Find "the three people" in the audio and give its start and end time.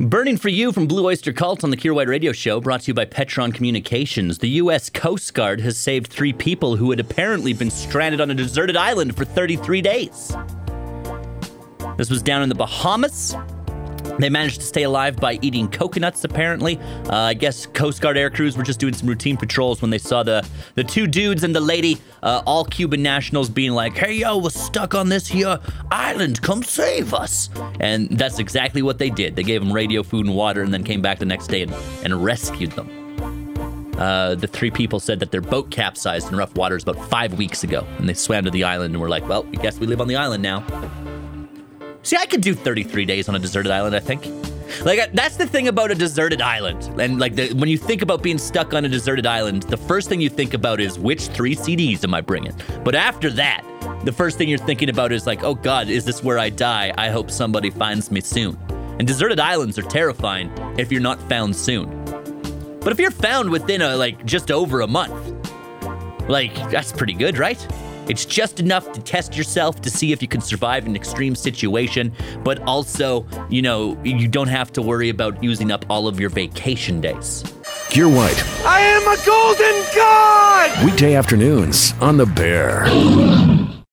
34.34-34.98